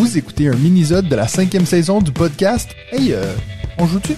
[0.00, 2.70] Vous écoutez un mini-sode de la cinquième saison du podcast.
[2.90, 3.34] Hey, euh,
[3.76, 4.14] on joue-tu?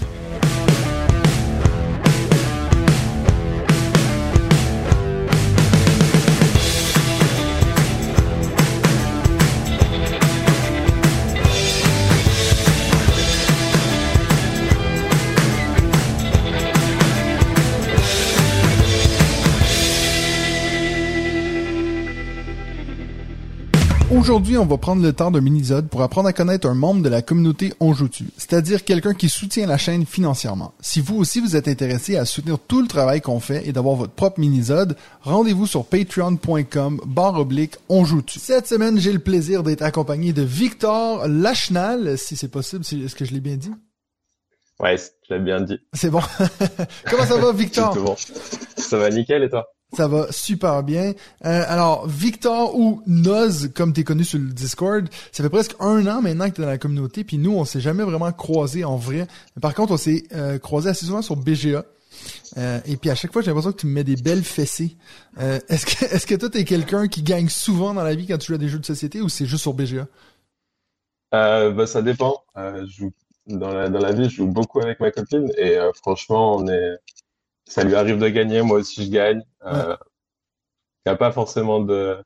[24.32, 27.10] Aujourd'hui, on va prendre le temps d'un mini-sode pour apprendre à connaître un membre de
[27.10, 30.72] la communauté On Joue-Tu, c'est-à-dire quelqu'un qui soutient la chaîne financièrement.
[30.80, 33.94] Si vous aussi vous êtes intéressé à soutenir tout le travail qu'on fait et d'avoir
[33.94, 38.38] votre propre mini-sode, rendez-vous sur patreon.com barre oblique On Joue-Tu.
[38.38, 43.26] Cette semaine, j'ai le plaisir d'être accompagné de Victor Lachenal, si c'est possible, est-ce que
[43.26, 43.74] je l'ai bien dit?
[44.80, 44.96] Ouais,
[45.28, 45.78] je l'ai bien dit.
[45.92, 46.22] C'est bon.
[47.10, 47.94] Comment ça va, Victor?
[47.96, 48.16] bon.
[48.78, 49.66] Ça va nickel et toi?
[49.94, 51.12] Ça va super bien.
[51.44, 55.74] Euh, alors, Victor ou Noz, comme tu es connu sur le Discord, ça fait presque
[55.80, 58.32] un an maintenant que tu es dans la communauté, puis nous, on s'est jamais vraiment
[58.32, 59.26] croisés en vrai.
[59.60, 61.84] Par contre, on s'est euh, croisés assez souvent sur BGA.
[62.58, 64.96] Euh, et puis à chaque fois, j'ai l'impression que tu me mets des belles fessées.
[65.40, 68.38] Euh, est-ce que est-ce que toi, t'es quelqu'un qui gagne souvent dans la vie quand
[68.38, 70.06] tu joues à des jeux de société ou c'est juste sur BGA?
[71.34, 72.42] Euh, bah, ça dépend.
[72.56, 73.12] je joue
[73.46, 76.96] dans la vie, je joue beaucoup avec ma copine et franchement, on est
[77.72, 79.42] ça lui arrive de gagner, moi aussi je gagne.
[79.64, 79.96] Euh,
[81.04, 82.22] Il n'y a pas forcément de,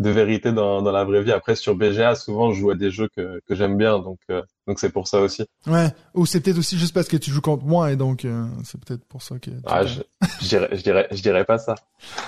[0.00, 1.30] de vérité dans, dans la vraie vie.
[1.30, 4.40] Après, sur BGA, souvent, je joue à des jeux que, que j'aime bien, donc euh,
[4.66, 5.44] donc c'est pour ça aussi.
[5.66, 5.88] Ouais.
[6.14, 8.82] Ou c'est peut-être aussi juste parce que tu joues contre moi et donc euh, c'est
[8.82, 9.50] peut-être pour ça que.
[9.66, 10.00] Ah, je,
[10.40, 11.74] je, dirais, je dirais, je dirais pas ça.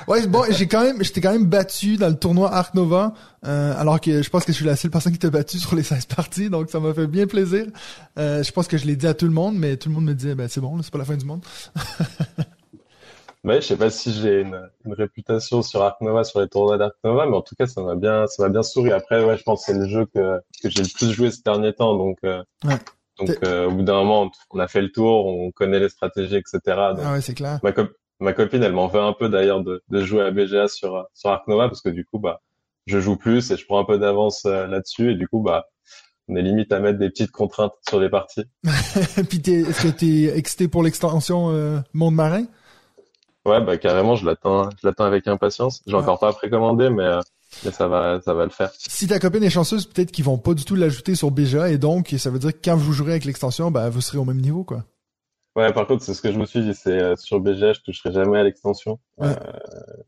[0.06, 3.15] Ouais, bon, j'ai quand même, j'étais quand même battu dans le tournoi Arc Nova,
[3.47, 5.75] euh, alors que je pense que je suis la seule personne qui t'a battu sur
[5.75, 7.65] les 16 parties, donc ça m'a fait bien plaisir.
[8.19, 10.15] Je pense que je l'ai dit à tout le monde, mais tout le monde me
[10.15, 11.43] disait, ben c'est bon, c'est pas la fin du monde.
[13.45, 16.79] Ouais, je sais pas si j'ai une, une, réputation sur Ark Nova, sur les tournois
[16.79, 18.93] d'Ark Nova, mais en tout cas, ça m'a bien, ça m'a bien souri.
[18.93, 21.43] Après, ouais, je pense que c'est le jeu que, que j'ai le plus joué ces
[21.43, 22.79] derniers temps, donc, euh, ouais.
[23.19, 26.37] donc euh, au bout d'un moment, on a fait le tour, on connaît les stratégies,
[26.37, 26.61] etc.
[26.66, 27.59] Donc, ah ouais, c'est clair.
[27.65, 27.83] Ma, co
[28.21, 31.31] ma copine, elle m'en veut un peu d'ailleurs de, de jouer à BGA sur sur
[31.31, 32.43] Ark Nova parce que du coup, bah,
[32.87, 35.66] je joue plus et je prends un peu d'avance euh, là-dessus et du coup, bah,
[36.28, 38.45] on est limite à mettre des petites contraintes sur les parties.
[39.28, 42.47] Puis est-ce que t'es excité pour l'extension euh, Monde Marin?
[43.44, 45.82] Ouais, bah carrément, je l'attends, je l'attends avec impatience.
[45.86, 46.00] J'ai ouais.
[46.00, 47.20] encore pas précommandé, mais euh,
[47.64, 48.70] mais ça va, ça va le faire.
[48.76, 51.78] Si ta copine est chanceuse, peut-être qu'ils vont pas du tout l'ajouter sur BGA et
[51.78, 54.41] donc ça veut dire que quand vous jouerez avec l'extension, bah vous serez au même
[54.41, 54.84] niveau, quoi.
[55.54, 57.80] Ouais, par contre, c'est ce que je me suis dit, c'est euh, sur BGA, je
[57.80, 58.98] toucherai jamais à l'extension.
[59.19, 59.28] Ouais.
[59.28, 60.03] Euh,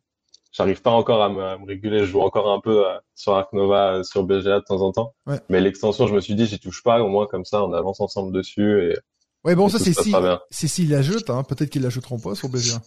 [0.53, 3.35] J'arrive pas encore à me, à me, réguler, je joue encore un peu euh, sur
[3.35, 5.15] Arc Nova, sur BGA de temps en temps.
[5.27, 5.41] Ouais.
[5.49, 8.01] Mais l'extension, je me suis dit, j'y touche pas, au moins comme ça, on avance
[8.01, 8.97] ensemble dessus et.
[9.45, 10.15] Ouais, bon, ça c'est si,
[10.49, 11.43] c'est s'ils l'ajoutent, hein.
[11.43, 12.81] Peut-être qu'ils l'ajouteront pas sur BGA.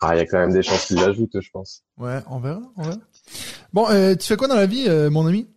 [0.00, 1.82] Ah, il y a quand même des chances qu'il l'ajoute, je pense.
[1.96, 2.98] Ouais, on verra, on verra.
[3.72, 5.48] Bon, euh, tu fais quoi dans la vie, euh, mon ami?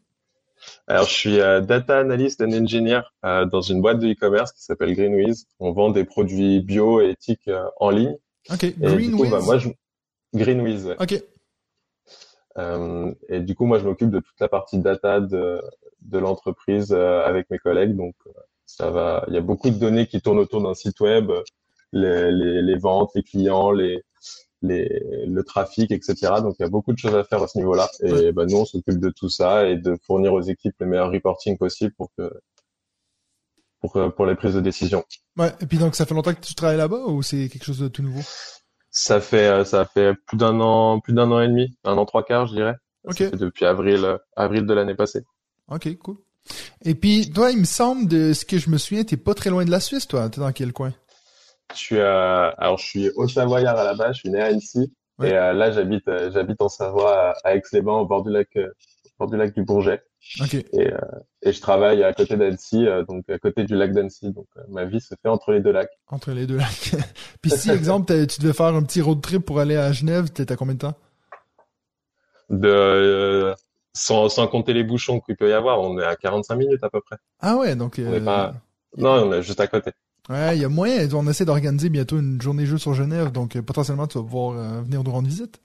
[0.87, 4.95] Alors, je suis euh, data analyst and engineer dans une boîte de e-commerce qui s'appelle
[4.95, 5.45] Greenwiz.
[5.59, 8.17] On vend des produits bio et éthiques en ligne.
[8.49, 9.29] Ok, Greenwiz.
[9.29, 9.69] Bah, moi, je...
[10.33, 10.85] Greenwiz.
[10.87, 10.95] Ouais.
[10.99, 11.23] Ok.
[13.29, 15.61] et du coup, moi, je m'occupe de toute la partie data de,
[16.01, 17.95] de l'entreprise avec mes collègues.
[17.95, 18.15] Donc,
[18.65, 19.23] ça va.
[19.27, 21.31] Il y a beaucoup de données qui tournent autour d'un site web.
[21.93, 24.03] Les, les, les, ventes, les clients, les,
[24.61, 24.87] les,
[25.27, 26.15] le trafic, etc.
[26.41, 27.89] Donc il y a beaucoup de choses à faire à ce niveau-là.
[28.03, 28.31] Et ouais.
[28.31, 31.57] bah, nous, on s'occupe de tout ça et de fournir aux équipes le meilleur reporting
[31.57, 32.31] possible pour que
[33.81, 35.03] pour, pour les prises de décision.
[35.37, 35.51] Ouais.
[35.59, 37.87] Et puis donc ça fait longtemps que tu travailles là-bas ou c'est quelque chose de
[37.87, 38.21] tout nouveau?
[38.89, 42.23] Ça fait ça fait plus d'un an plus d'un an et demi, un an trois
[42.23, 42.75] quarts, je dirais.
[43.03, 43.23] Ok.
[43.35, 45.23] depuis avril avril de l'année passée.
[45.67, 46.17] Ok, cool.
[46.83, 49.49] Et puis toi, il me semble de ce que je me souviens, t'es pas très
[49.49, 50.29] loin de la Suisse, toi.
[50.29, 50.93] T'es dans quel coin?
[51.73, 54.45] Je suis euh, alors je suis au Savoyard à la base, je suis né à
[54.45, 55.29] Annecy ouais.
[55.29, 59.09] et euh, là j'habite euh, j'habite en Savoie à Aix-les-Bains au bord du lac au
[59.19, 60.01] bord du lac du Bourget.
[60.39, 60.65] Okay.
[60.73, 60.91] Et
[61.41, 65.01] et je travaille à côté d'Annecy donc à côté du lac d'Annecy donc ma vie
[65.01, 65.91] se fait entre les deux lacs.
[66.07, 66.91] Entre les deux lacs.
[67.41, 70.51] Puis si exemple tu devais faire un petit road trip pour aller à Genève, t'es
[70.51, 70.95] à combien de temps?
[72.49, 73.53] De
[73.93, 76.89] sans sans compter les bouchons qu'il peut y avoir, on est à 45 minutes à
[76.89, 77.17] peu près.
[77.39, 78.53] Ah ouais, donc on est pas
[78.97, 79.91] non, on est juste à côté.
[80.29, 81.07] Ouais, il y a moyen.
[81.13, 84.57] On essaie d'organiser bientôt une journée jeu sur Genève, donc euh, potentiellement tu vas pouvoir
[84.57, 85.59] euh, venir nous rendre visite.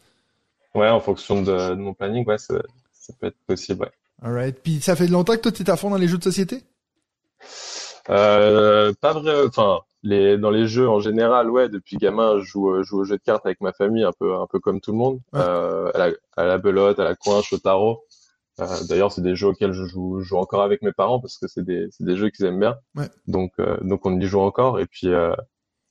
[0.74, 2.54] Ouais, en fonction de, de mon planning, ouais, ça,
[2.92, 3.92] ça, peut être possible, ouais.
[4.22, 4.58] Alright.
[4.62, 6.62] Puis ça fait longtemps que toi t'es à fond dans les jeux de société?
[8.08, 9.46] Euh, Pas vrai.
[9.46, 11.68] Enfin, les dans les jeux en général, ouais.
[11.68, 14.34] Depuis gamin, je joue, je joue aux jeux de cartes avec ma famille, un peu,
[14.36, 15.20] un peu comme tout le monde.
[15.32, 15.40] Ouais.
[15.40, 18.02] Euh, à, la, à la belote, à la coinche, au tarot.
[18.60, 21.38] Euh, D'ailleurs, c'est des jeux auxquels je joue, je joue encore avec mes parents parce
[21.38, 22.76] que c'est des, des jeux qu'ils aiment bien.
[22.94, 23.08] Ouais.
[23.26, 24.80] Donc, euh, donc on y joue encore.
[24.80, 25.34] Et puis, euh,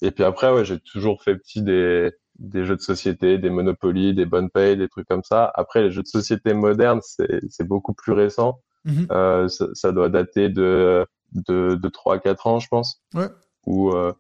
[0.02, 4.14] et puis après, ouais, j'ai toujours fait petit des, des jeux de société, des Monopoly,
[4.14, 5.52] des bonnes payes, des trucs comme ça.
[5.56, 8.60] Après, les jeux de société modernes, c'est, beaucoup plus récent.
[8.84, 9.08] Mhm.
[9.12, 13.02] Euh, ça, ça doit dater de de, de 3 à 4 ans, je pense.
[13.14, 13.28] Ouais.
[13.66, 14.14] Ou euh,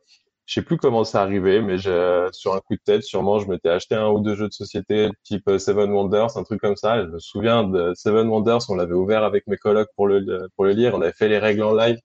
[0.45, 3.47] je sais plus comment c'est arrivé, mais j'ai, sur un coup de tête, sûrement, je
[3.47, 6.75] m'étais acheté un ou deux jeux de société type euh, Seven Wonders, un truc comme
[6.75, 7.01] ça.
[7.03, 10.65] Je me souviens de Seven Wonders, on l'avait ouvert avec mes colocs pour le pour
[10.65, 10.93] le lire.
[10.93, 11.97] On avait fait les règles en live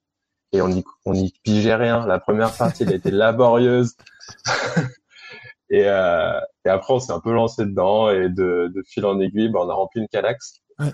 [0.53, 2.07] et on y on y pigeait rien.
[2.07, 3.95] La première partie, elle a été laborieuse.
[5.71, 9.21] et, euh, et après, on s'est un peu lancé dedans et de, de fil en
[9.21, 10.61] aiguille, bah, on a rempli une Calax.
[10.79, 10.93] Ouais.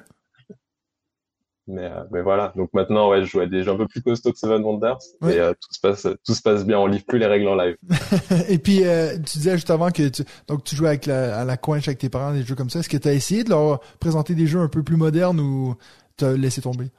[1.69, 2.53] Mais, euh, mais voilà.
[2.57, 4.99] Donc maintenant, ouais, je joue à des jeux un peu plus costauds que Seven Wonders
[5.21, 5.35] Ouais.
[5.35, 6.79] et euh, tout se passe tout se passe bien.
[6.79, 7.77] On livre plus les règles en live.
[8.49, 11.45] Et puis, euh, tu disais juste avant que tu, donc tu jouais avec la, à
[11.45, 12.79] la coinche avec tes parents, des jeux comme ça.
[12.79, 15.75] Est-ce que tu as essayé de leur présenter des jeux un peu plus modernes ou
[16.17, 16.91] t'as laissé tomber?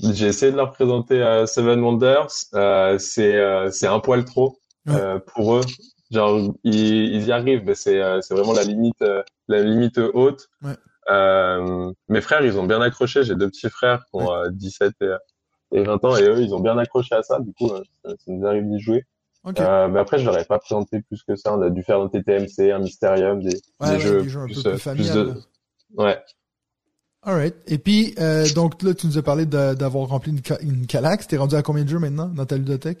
[0.00, 2.30] J'ai essayé de leur présenter Seven Wonders.
[2.98, 4.58] C'est c'est un poil trop
[5.34, 5.62] pour eux.
[6.10, 9.04] Genre ils, ils y arrivent, mais c'est c'est vraiment la limite
[9.48, 10.48] la limite haute.
[10.62, 10.72] Ouais.
[11.10, 13.24] Euh, mes frères, ils ont bien accroché.
[13.24, 15.06] J'ai deux petits frères qui ont euh, 17 et,
[15.72, 17.40] et 20 ans, et eux, ils ont bien accroché à ça.
[17.40, 19.04] Du coup, euh, ça, ça nous arrive d'y jouer.
[19.58, 21.54] Euh, mais après, je leur ai pas présenté plus que ça.
[21.56, 24.40] On a dû faire un TTMC, un Mysterium, des, Ouais, des ouais, jeux des jeux
[24.40, 25.34] un plus, peu plus plus de...
[25.96, 26.18] Ouais.
[27.22, 27.54] Alright.
[27.66, 28.14] Et puis,
[28.54, 31.26] donc là, tu nous as parlé d'avoir rempli une, une Calax.
[31.26, 32.98] T'es rendu à combien de jeux maintenant dans ta ludothèque?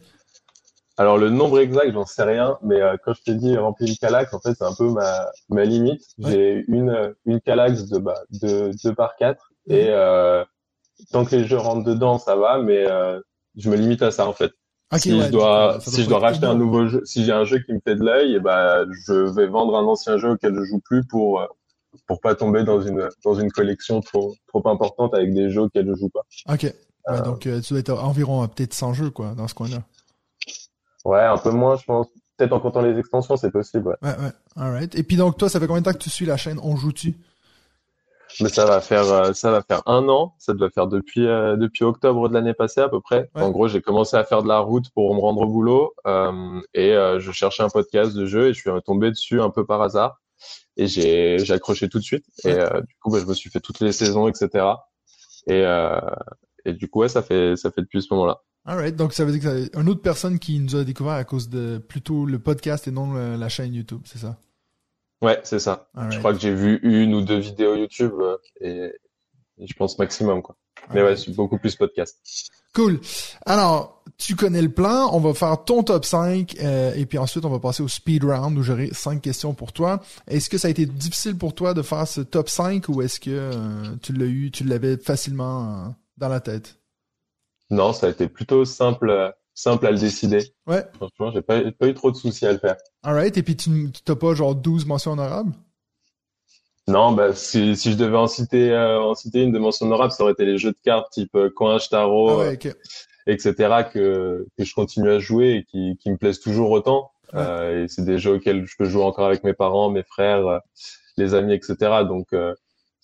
[0.98, 3.96] Alors le nombre exact, j'en sais rien, mais euh, quand je t'ai dit remplir une
[3.96, 6.02] calax, en fait c'est un peu ma ma limite.
[6.18, 10.44] J'ai une euh, une calax de bah de deux par quatre et euh,
[11.12, 13.20] tant que les jeux rentrent dedans, ça va, mais euh,
[13.56, 14.52] je me limite à ça en fait.
[14.92, 17.24] Ok, si ouais, je dois donc, ça si je dois racheter un nouveau jeu, si
[17.24, 20.18] j'ai un jeu qui me fait de l'œil, et ben je vais vendre un ancien
[20.18, 21.46] jeu auquel je joue plus pour euh,
[22.06, 25.86] pour pas tomber dans une dans une collection trop trop importante avec des jeux auxquels
[25.88, 26.22] je joue pas.
[26.52, 26.72] Ok.
[27.08, 29.54] Ouais, donc, euh, tu dois être à environ euh, peut-être 100 jeux, quoi, dans ce
[29.54, 29.82] coin-là.
[31.08, 32.06] Ouais, un peu moins, je pense.
[32.36, 33.96] Peut-être en comptant les extensions, c'est possible.
[34.02, 34.10] Ouais.
[34.10, 34.32] Ouais, ouais.
[34.56, 34.94] Alright.
[34.94, 36.76] Et puis donc, toi, ça fait combien de temps que tu suis la chaîne On
[36.76, 37.16] joue-tu?
[38.40, 40.34] Mais ça va faire euh, ça va faire un an.
[40.38, 43.30] Ça doit faire depuis euh, depuis octobre de l'année passée à peu près.
[43.34, 43.42] Ouais.
[43.42, 46.60] En gros, j'ai commencé à faire de la route pour me rendre au boulot euh,
[46.74, 49.80] et je cherchais un podcast de jeu et je suis tombé dessus un peu par
[49.80, 50.20] hasard
[50.76, 53.60] et j'ai j'ai accroché tout de suite et du coup bah, je me suis fait
[53.60, 54.66] toutes les saisons etc.
[55.46, 55.64] Et
[56.66, 58.42] et du coup ouais ça fait ça fait depuis ce moment-là.
[58.64, 58.96] Alright.
[58.96, 61.48] Donc, ça veut dire que c'est une autre personne qui nous a découvert à cause
[61.48, 64.38] de plutôt le podcast et non le- la chaîne YouTube, c'est ça?
[65.20, 65.88] Ouais c'est ça.
[65.96, 66.12] Alright.
[66.12, 68.92] Je crois que j'ai vu une ou deux vidéos YouTube euh, et,
[69.58, 70.56] et je pense maximum quoi.
[70.94, 72.18] Mais ouais c'est beaucoup plus podcast.
[72.74, 73.00] Cool.
[73.46, 75.08] Alors, tu connais le plan.
[75.12, 78.22] On va faire ton top 5 euh, et puis ensuite, on va passer au speed
[78.24, 80.00] round où j'aurai 5 questions pour toi.
[80.28, 83.18] Est-ce que ça a été difficile pour toi de faire ce top 5 ou est-ce
[83.18, 85.88] que euh, tu l'as eu, tu l'avais facilement euh,
[86.18, 86.77] dans la tête?
[87.70, 90.52] Non, ça a été plutôt simple, euh, simple à le décider.
[90.66, 90.84] Ouais.
[90.94, 92.76] Franchement, j'ai pas, pas eu trop de soucis à le faire.
[93.02, 93.36] Alright.
[93.36, 93.70] Et puis, tu
[94.04, 95.52] t'as pas genre 12 mentions honorables?
[96.86, 100.10] Non, bah, si, si je devais en citer, euh, en citer une de mention honorable,
[100.10, 102.72] ça aurait été les jeux de cartes type euh, coin, tarot, Ah ouais, euh,
[103.26, 103.54] etc.,
[103.92, 107.10] que, que je continue à jouer et qui, qui me plaisent toujours autant.
[107.34, 107.40] Ouais.
[107.40, 110.60] Euh, et c'est des jeux auxquels je peux jouer encore avec mes parents, mes frères,
[111.18, 111.76] les amis, etc.
[112.08, 112.54] Donc, euh,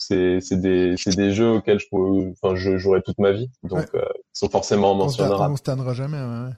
[0.07, 3.49] c'est, c'est des, c'est des jeux auxquels je enfin, je jouerai toute ma vie.
[3.63, 6.19] Donc, euh, ils sont forcément en On se tannera jamais.
[6.19, 6.53] Ouais.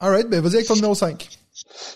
[0.00, 0.30] Alright.
[0.30, 1.28] Ben, vas-y avec ton numéro 5.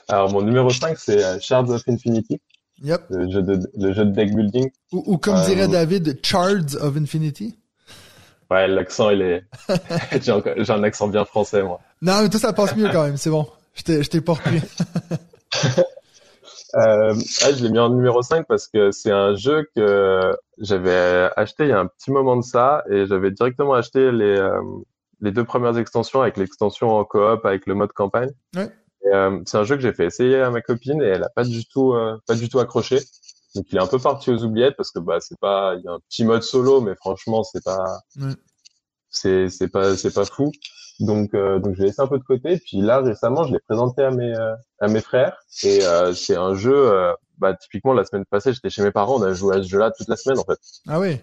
[0.09, 2.41] Alors, mon numéro 5, c'est euh, Shards of Infinity.
[2.83, 3.03] Yep.
[3.11, 4.71] le jeu de, le jeu de deck building.
[4.93, 7.57] Ou, ou comme Euh, dirait David, Chards of Infinity.
[8.51, 9.45] Ouais, l'accent, il est,
[10.21, 11.81] j'ai un accent bien français, moi.
[12.03, 13.17] Non, mais toi, ça passe mieux quand même.
[13.17, 13.47] C'est bon.
[13.75, 14.61] Je t'ai je t'ai pas repris.
[16.75, 21.29] Euh, ah, je l'ai mis en numéro 5 parce que c'est un jeu que j'avais
[21.37, 24.61] acheté il y a un petit moment de ça et j'avais directement acheté les, euh,
[25.21, 28.31] les deux premières extensions avec l'extension en coop avec le mode campagne.
[28.57, 28.71] Ouais.
[29.13, 31.45] Euh, c'est un jeu que j'ai fait essayer à ma copine et elle a pas
[31.45, 33.01] du tout, euh, pas du tout accroché.
[33.55, 35.89] Donc il est un peu parti aux oubliettes parce que bah c'est pas, il y
[35.89, 37.85] a un petit mode solo mais franchement c'est pas,
[38.19, 38.33] Ouais.
[39.11, 40.51] c'est c'est pas c'est pas fou.
[41.03, 42.59] Donc euh, donc je l'ai laissé un peu de côté.
[42.59, 46.37] Puis là récemment je l'ai présenté à mes euh, à mes frères et euh, c'est
[46.37, 46.75] un jeu.
[46.75, 49.69] euh, bah typiquement la semaine passée j'étais chez mes parents, on a joué à ce
[49.69, 50.59] jeu-là toute la semaine en fait.
[50.89, 51.19] Ah oui.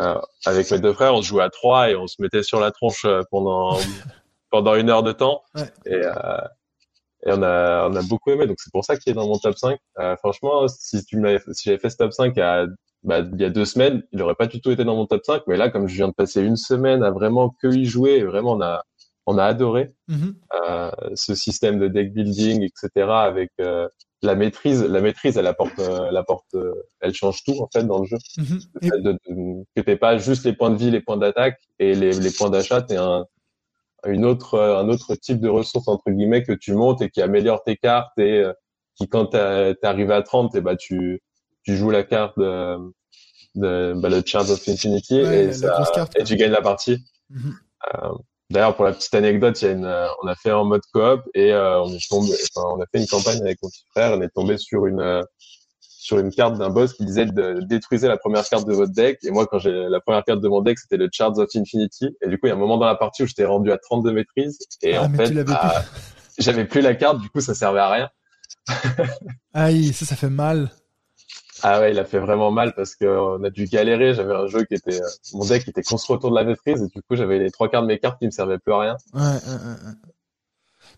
[0.00, 0.14] Euh,
[0.46, 3.04] avec mes deux frères, on jouait à trois et on se mettait sur la tronche
[3.04, 3.76] euh, pendant
[4.50, 5.42] pendant une heure de temps.
[5.54, 5.70] Ouais.
[5.86, 6.12] Et, euh,
[7.26, 8.46] et on a on a beaucoup aimé.
[8.46, 9.78] Donc c'est pour ça qu'il est dans mon top 5.
[10.00, 12.66] Euh, franchement, si tu m'avais si j'avais fait ce top 5 à
[13.02, 15.24] bah, il y a deux semaines, il aurait pas du tout été dans mon top
[15.24, 15.42] 5.
[15.46, 18.24] Mais là, comme je viens de passer une semaine à vraiment que y jouer, et
[18.24, 18.84] vraiment on a
[19.26, 20.34] on a adoré Mhm.
[20.68, 23.08] euh, ce système de deck building, etc.
[23.22, 23.88] Avec euh,
[24.22, 26.54] la maîtrise, la maîtrise, elle apporte, euh, elle apporte,
[27.00, 28.16] elle change tout en fait dans le jeu
[28.82, 31.94] le fait de, de- que pas juste les points de vie, les points d'attaque et
[31.94, 33.26] les, les points d'achat, t'es un
[34.06, 37.62] une autre un autre type de ressources entre guillemets que tu montes et qui améliore
[37.64, 38.52] tes cartes et euh,
[38.96, 41.20] qui quand t'es arrivé à 30 et bah tu
[41.64, 42.76] tu joues la carte de,
[43.56, 47.04] de, bah, le Shards of Infinity Ouais, et, ça- carte, et tu gagnes la partie.
[47.28, 47.54] Mhm.
[47.94, 48.08] Euh,
[48.50, 50.82] D'ailleurs, pour la petite anecdote, il y a une, euh, on a fait en mode
[50.92, 53.84] coop et euh, on est tombé, enfin, on a fait une campagne avec mon petit
[53.90, 54.18] frère.
[54.18, 55.22] On est tombé sur une euh,
[55.80, 59.18] sur une carte d'un boss qui disait de détruisez la première carte de votre deck.
[59.22, 62.16] Et moi, quand j'ai la première carte de mon deck, c'était le Shards of Infinity.
[62.22, 63.78] Et du coup, il y a un moment dans la partie où j'étais rendu à
[63.78, 65.84] 32 maîtrises et Ah, en fait, bah,
[66.38, 67.20] j'avais plus la carte.
[67.20, 68.10] Du coup, ça servait à rien.
[69.54, 70.70] Aïe, ça, ça fait mal.
[71.62, 74.14] Ah ouais, il a fait vraiment mal parce que on a dû galérer.
[74.14, 76.86] J'avais un jeu qui était, euh, mon deck était construit autour de la maîtrise et
[76.88, 78.96] du coup, j'avais les trois quarts de mes cartes qui me servaient plus à rien.
[79.14, 80.10] Ouais, ouais, ouais, ouais.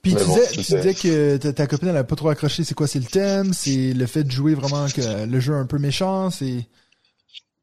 [0.02, 2.64] Puis tu, bon, disais, tu disais que ta, ta copine elle a pas trop accroché.
[2.64, 3.52] C'est quoi C'est le thème?
[3.52, 6.30] C'est le fait de jouer vraiment que le jeu un peu méchant?
[6.30, 6.66] C'est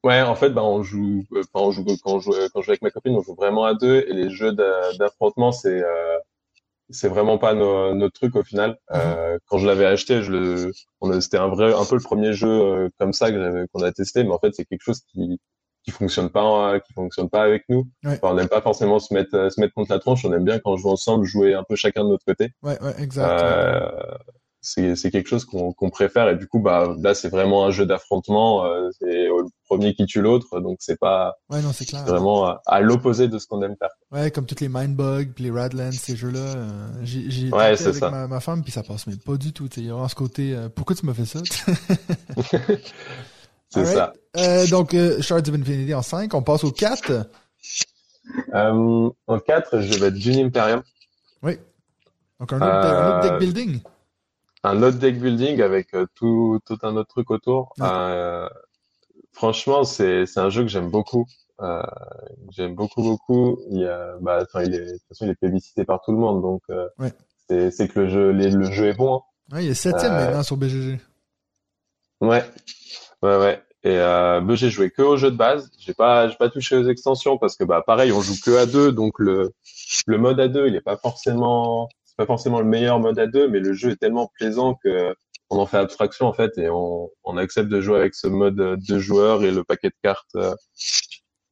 [0.04, 2.72] Ouais, en fait, bah, on joue, euh, on joue quand on joue, quand je joue
[2.72, 6.18] avec ma copine, on joue vraiment à deux et les jeux d'a- d'affrontement, c'est, euh,
[6.90, 8.78] c'est vraiment pas no- notre truc au final.
[8.92, 12.02] Euh, quand je l'avais acheté, je le, on a- c'était un vrai, un peu le
[12.02, 15.02] premier jeu euh, comme ça que qu'on a testé, mais en fait, c'est quelque chose
[15.12, 15.40] qui,
[15.84, 17.88] qui fonctionne pas, euh, qui fonctionne pas avec nous.
[18.04, 18.14] Ouais.
[18.22, 20.26] Enfin, on n'aime pas forcément se mettre, euh, se mettre contre la tronche.
[20.26, 22.52] On aime bien quand on joue ensemble, jouer un peu chacun de notre côté.
[22.64, 23.42] Ouais, ouais, exact.
[23.44, 23.90] Euh,
[24.62, 27.86] c'est quelque chose qu'on qu'on préfère et du coup bah là c'est vraiment un jeu
[27.86, 32.04] d'affrontement euh, c'est le premier qui tue l'autre donc c'est pas Ouais, non, clair.
[32.06, 35.52] vraiment à, à l'opposé de ce qu'on aime faire Ouais, comme toutes les Mindbug, les
[35.52, 36.40] Radlands, ces jeux-là.
[36.40, 38.10] euh, j'ai Ouais, avec ça.
[38.10, 39.70] ma, ma femme, puis ça passe mais pas du tout.
[39.78, 40.54] Il y a vraiment ce côté.
[40.56, 41.40] euh, pourquoi tu m'as fait ça?
[43.70, 47.12] C'est ça Euh, donc, euh, Shards of Infinity en 5, on passe au 4.
[48.54, 50.82] euh, en 4 je vais être Dune Imperium
[52.40, 53.80] Donc, un autre, un autre Euh, deck building.
[54.64, 57.74] Un autre deck building avec euh, tout tout un autre truc autour.
[57.82, 58.48] Euh,
[59.34, 61.26] franchement c'est c'est un jeu que j'aime beaucoup
[61.62, 61.82] euh,
[62.52, 65.36] j'aime beaucoup beaucoup il y a bah enfin il est de toute façon il est
[65.36, 67.14] plébiscité par tout le monde donc euh, Ouais.
[67.50, 69.22] c'est c'est que le jeu les- le jeu est bon hein.
[69.56, 71.00] Ouais, il est 7ème euh, maintenant sur BGG.
[72.22, 72.44] Ouais,
[73.24, 73.64] ouais, ouais.
[73.84, 75.72] Et euh, bah, j'ai joué que au jeu de base.
[75.80, 78.66] J'ai pas, j'ai pas touché aux extensions parce que bah pareil, on joue que à
[78.66, 79.52] deux, donc le
[80.06, 81.88] le mode à deux, il est pas forcément,
[82.20, 85.16] pas forcément le meilleur mode à deux, mais le jeu est tellement plaisant que
[85.50, 88.60] on en fait abstraction en fait et on on accepte de jouer avec ce mode
[88.60, 90.54] euh, deux joueurs et le paquet de cartes, euh,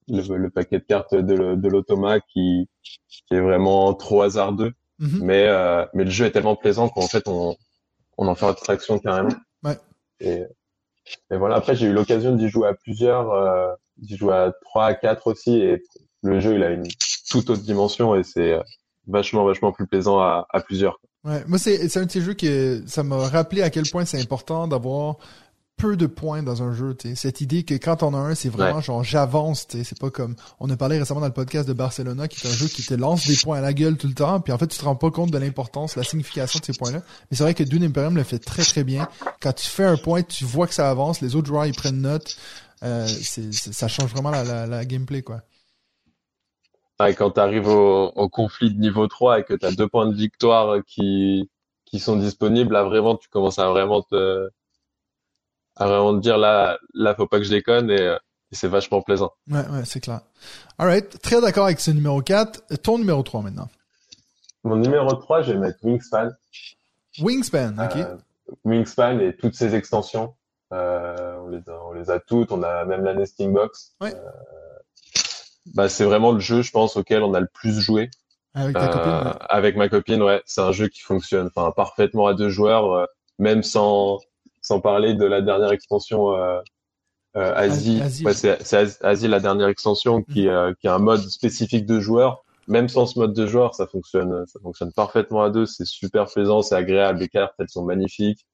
[0.09, 2.67] le, le paquet de cartes de, de l'automa qui
[3.07, 4.74] qui est vraiment trop hasardeux.
[5.00, 5.19] Mhm.
[5.24, 7.55] Mais euh, mais le jeu est tellement plaisant qu'en fait on
[8.17, 9.29] on en fait abstraction carrément.
[9.63, 9.77] Ouais.
[10.19, 10.43] Et,
[11.31, 11.55] et voilà.
[11.55, 15.27] Après j'ai eu l'occasion d'y jouer à plusieurs, euh, d'y jouer à trois à quatre
[15.27, 15.81] aussi et
[16.24, 16.88] le jeu il a une
[17.29, 18.63] toute autre dimension et c'est euh,
[19.07, 20.99] vachement vachement plus plaisant à, à plusieurs.
[21.23, 24.05] Ouais, moi c'est c'est un de ces jeux que ça m'a rappelé à quel point
[24.05, 25.17] c'est important d'avoir
[25.75, 27.15] peu de points dans un jeu, tu sais.
[27.15, 28.81] Cette idée que quand on a un, c'est vraiment Ouais.
[28.81, 29.67] genre j'avance.
[29.69, 32.53] C'est pas comme on a parlé récemment dans le podcast de Barcelona, qui est un
[32.53, 34.65] jeu qui te lance des points à la gueule tout le temps, puis en fait
[34.65, 37.03] tu te rends pas compte de l'importance, la signification de ces points-là.
[37.29, 39.07] Mais c'est vrai que Dune Imperium le fait très très bien.
[39.39, 42.01] Quand tu fais un point, tu vois que ça avance, les autres joueurs ils prennent
[42.01, 42.37] note.
[42.83, 45.41] Euh, c'est, c'est- ça change vraiment la, la, la gameplay quoi.
[46.99, 49.87] Ouais, quand tu arrives au, au conflit de niveau 3 et que tu as deux
[49.87, 51.49] points de victoire qui
[51.85, 54.49] qui sont disponibles, là vraiment tu commences à vraiment te
[55.75, 58.17] à vraiment te dire là là faut pas que je déconne et,
[58.51, 59.31] et c'est vachement plaisant.
[59.49, 60.21] Ouais, ouais, c'est clair.
[60.77, 62.63] Alright, très d'accord avec ce numéro 4.
[62.81, 63.69] Ton numéro 3 maintenant.
[64.63, 66.29] Mon numéro 3, je vais mettre Wingspan.
[67.19, 67.95] Wingspan, ok.
[67.97, 68.17] Euh,
[68.65, 70.33] Wingspan et toutes ses extensions.
[70.73, 73.95] Euh, on, les a, on les a toutes, on a même la nesting box.
[74.01, 74.13] Ouais.
[74.13, 74.29] Euh,
[75.75, 78.09] bah, c'est vraiment le jeu, je pense, auquel on a le plus joué.
[78.53, 79.27] Avec ta Euh, copine.
[79.31, 79.45] ouais.
[79.50, 83.05] avec ma copine, ouais, c'est un jeu qui fonctionne, enfin, parfaitement à deux joueurs, euh,
[83.39, 84.19] même sans
[84.62, 86.59] sans parler de la dernière extension euh,
[87.38, 88.01] euh, Asie.
[88.01, 91.21] Asie, Ouais, c'est c'est As- Asie la dernière extension qui euh, qui a un mode
[91.21, 92.43] spécifique de joueurs.
[92.67, 95.65] Même sans ce mode de joueur, ça fonctionne, ça fonctionne parfaitement à deux.
[95.65, 97.19] C'est super plaisant, c'est agréable.
[97.19, 98.45] Les cartes, elles sont magnifiques.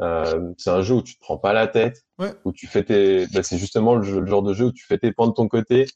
[0.00, 2.32] Euh, c'est un jeu où tu te prends pas la tête, Ouais.
[2.44, 4.84] où tu fais tes, bah, c'est justement le, jeu- le genre de jeu où tu
[4.84, 5.86] fais tes points de ton côté.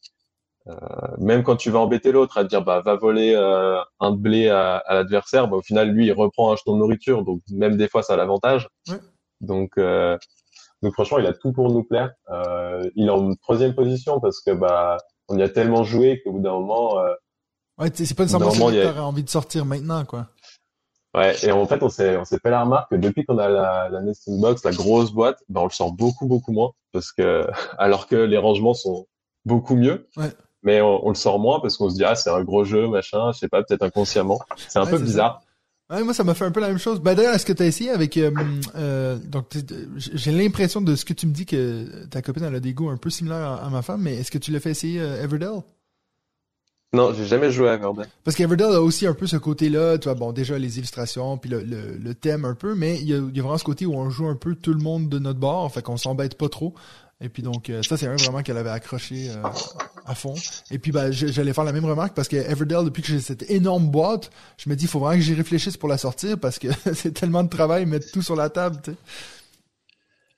[0.69, 0.75] Euh,
[1.19, 4.49] même quand tu vas embêter l'autre à te dire bah va voler euh, un blé
[4.51, 7.77] à, à l'adversaire, bah, au final lui il reprend un jeton de nourriture, donc même
[7.77, 8.69] des fois ça a l'avantage.
[8.89, 8.99] Ouais.
[9.41, 10.19] Donc euh,
[10.83, 12.11] donc franchement il a tout pour nous plaire.
[12.31, 14.99] Euh, il est en troisième position parce que bah
[15.29, 17.15] on y a tellement joué qu'au bout d'un moment euh,
[17.79, 20.27] Ouais, c'est pas nécessairement y que a- envie de sortir maintenant, quoi.
[21.17, 23.49] Ouais, et en fait, on s'est, on s'est fait la remarque que depuis qu'on a
[23.49, 27.11] la, la nesting box, la grosse boîte, ben, on le sort beaucoup, beaucoup moins parce
[27.11, 27.47] que,
[27.79, 29.07] alors que les rangements sont
[29.47, 30.07] beaucoup mieux.
[30.19, 30.31] Ouais.
[30.63, 32.87] Mais on, on le sort moins parce qu'on se dit, ah, c'est un gros jeu,
[32.89, 34.41] machin, je sais pas, peut-être inconsciemment.
[34.69, 35.43] C'est un Ouais, peu bizarre.
[35.91, 37.01] Ouais, moi, ça m'a fait un peu la même chose.
[37.01, 38.31] Ben, d'ailleurs, est-ce que t'as essayé avec, euh,
[38.77, 39.47] euh, donc,
[39.97, 42.91] j'ai l'impression de ce que tu me dis que ta copine, elle a des goûts
[42.91, 45.23] un peu similaires à, à ma femme, mais est-ce que tu l'as fait essayer euh,
[45.25, 45.63] Everdell?
[46.93, 48.03] Non, j'ai jamais joué à Verdun.
[48.25, 51.49] Parce qu'Everdell a aussi un peu ce côté-là, tu vois, bon, déjà les illustrations, puis
[51.49, 53.65] le, le, le thème un peu, mais il y, a, il y a vraiment ce
[53.65, 56.37] côté où on joue un peu tout le monde de notre bord, fait qu'on s'embête
[56.37, 56.75] pas trop.
[57.23, 59.43] Et puis donc, euh, ça, c'est un vraiment qu'elle avait accroché euh,
[60.07, 60.35] à fond.
[60.71, 63.51] Et puis, ben, j'allais faire la même remarque parce que Everdell, depuis que j'ai cette
[63.51, 66.59] énorme boîte, je me dis, il faut vraiment que j'y réfléchisse pour la sortir parce
[66.59, 68.97] que c'est tellement de travail mettre tout sur la table, tu sais.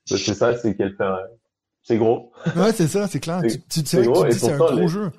[0.04, 1.04] C'est ça, c'est qu'elle fait
[1.82, 2.32] C'est gros.
[2.56, 3.40] Ouais, c'est ça, c'est clair.
[3.42, 5.12] Tu, tu, sais que c'est un gros jeu.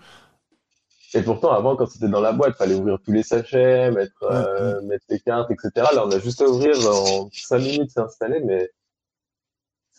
[1.15, 4.81] Et pourtant, avant, quand c'était dans la boîte, fallait ouvrir tous les sachets, mettre, euh,
[4.81, 5.87] mettre les cartes, etc.
[5.93, 8.69] Là, on a juste à ouvrir en 5 minutes, c'est installé, mais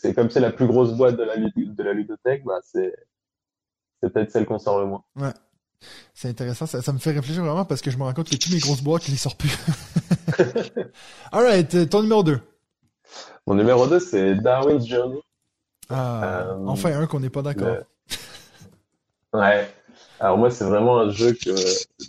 [0.04, 2.94] c'est comme c'est la plus grosse boîte de la, de la ludothèque, bah, c'est,
[4.02, 5.02] peut-être celle qu'on sort le moins.
[5.16, 5.32] Ouais.
[6.12, 8.37] C'est intéressant, ça, ça, me fait réfléchir vraiment parce que je me rends compte que
[8.37, 9.56] toutes mes grosses boîtes, je les sors plus.
[11.32, 12.38] Alright, ton numéro 2.
[13.46, 15.20] Mon numéro 2, c'est Darwin's Journey.
[15.88, 17.78] Ah, euh, enfin un qu'on n'est pas d'accord.
[19.32, 19.66] Ouais.
[20.20, 21.50] Alors moi, c'est vraiment un jeu que,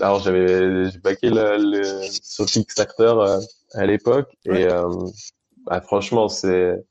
[0.02, 1.84] alors j'avais, j'ai baqué le, le,
[2.22, 3.40] sur Kickstarter euh,
[3.74, 4.90] à l'époque et euh,
[5.66, 6.86] bah, franchement, c'est,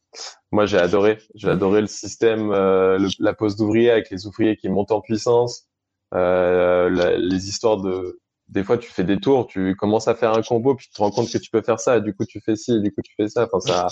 [0.52, 4.68] moi j'ai adoré, j'ai adoré le système, euh, la pose d'ouvrier avec les ouvriers qui
[4.68, 5.68] montent en puissance,
[6.14, 10.42] euh, les histoires de, des fois tu fais des tours, tu commences à faire un
[10.42, 12.40] combo puis tu te rends compte que tu peux faire ça, et du coup tu
[12.40, 13.88] fais ci, et du coup tu fais ça, enfin ça,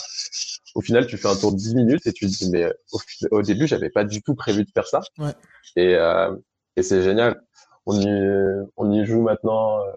[0.75, 2.99] au final tu fais un tour de 10 minutes et tu te dis mais au,
[3.38, 5.00] au début j'avais pas du tout prévu de faire ça.
[5.19, 5.33] Ouais.
[5.76, 6.35] et euh,
[6.76, 7.43] et c'est génial.
[7.87, 9.93] On y, on y joue maintenant euh,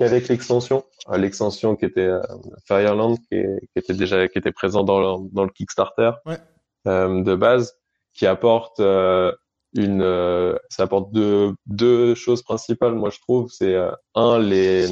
[0.00, 2.22] qu'avec l'extension, euh, l'extension qui était euh,
[2.66, 6.38] Fireland, qui, qui, était déjà qui était présent dans le, dans le Kickstarter ouais.
[6.88, 7.74] euh, de base,
[8.14, 12.94] qui apporte une, ça apporte deux deux choses principales.
[12.94, 13.76] Moi, je trouve, c'est
[14.14, 14.88] un les,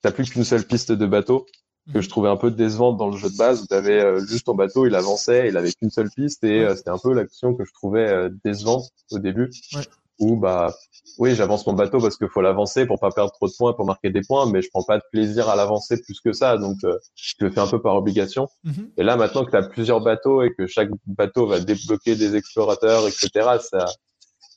[0.00, 1.44] t'as plus qu'une seule piste de bateau
[1.92, 3.66] que je trouvais un peu décevante dans le jeu de base.
[3.68, 6.98] Tu avais juste ton bateau, il avançait, il avait qu'une seule piste et c'était un
[6.98, 9.50] peu l'action que je trouvais décevante au début.
[9.74, 9.82] Ouais
[10.20, 10.72] où bah
[11.18, 13.86] oui j'avance mon bateau parce qu'il faut l'avancer pour pas perdre trop de points pour
[13.86, 16.76] marquer des points mais je prends pas de plaisir à l'avancer plus que ça donc
[16.84, 18.90] euh, je le fais un peu par obligation mm-hmm.
[18.98, 22.36] et là maintenant que tu as plusieurs bateaux et que chaque bateau va débloquer des
[22.36, 23.86] explorateurs etc ça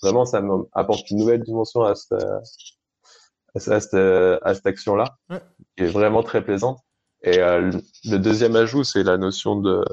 [0.02, 0.44] vraiment ça
[0.74, 2.14] apporte une nouvelle dimension à cette
[3.56, 5.42] à cette, à cette action là ouais.
[5.78, 6.80] qui est vraiment très plaisante
[7.24, 7.72] et euh,
[8.04, 9.84] le deuxième ajout c'est la notion de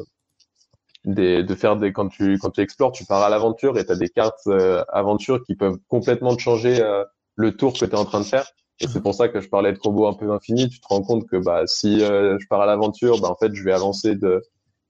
[1.04, 3.92] des, de faire des quand tu quand tu explores, tu pars à l'aventure et tu
[3.92, 7.04] as des cartes euh, aventures qui peuvent complètement te changer euh,
[7.36, 8.46] le tour que tu es en train de faire.
[8.80, 10.68] Et c'est pour ça que je parlais de combo un peu infini.
[10.68, 13.54] Tu te rends compte que bah si euh, je pars à l'aventure, bah en fait
[13.54, 14.42] je vais avancer de,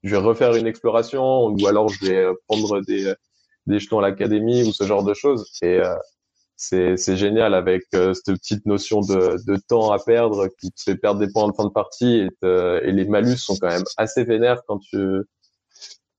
[0.03, 3.13] je vais refaire une exploration ou alors je vais prendre des
[3.67, 5.47] des jetons à l'académie ou ce genre de choses.
[5.63, 5.81] Et
[6.57, 10.97] c'est c'est génial avec cette petite notion de de temps à perdre qui te fait
[10.97, 14.25] perdre des points en fin de partie et, et les malus sont quand même assez
[14.25, 15.25] vénères quand tu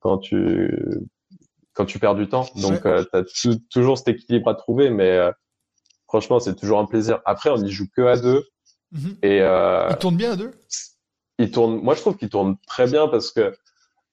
[0.01, 1.07] quand tu
[1.73, 2.45] quand tu perds du temps.
[2.55, 5.31] Donc, euh, tu as toujours cet équilibre à trouver, mais euh,
[6.07, 7.21] franchement, c'est toujours un plaisir.
[7.25, 8.43] Après, on y joue que à deux.
[8.91, 9.15] Mm -hmm.
[9.23, 10.51] Et euh, il tourne bien à deux?
[11.39, 11.81] Il tourne.
[11.81, 13.53] Moi, je trouve qu'il tourne très bien parce que